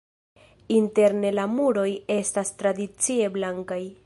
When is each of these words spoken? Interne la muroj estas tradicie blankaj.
Interne 0.77 1.31
la 1.41 1.45
muroj 1.59 1.87
estas 2.17 2.53
tradicie 2.63 3.33
blankaj. 3.39 3.83